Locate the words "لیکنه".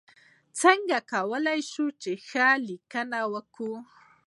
2.67-3.19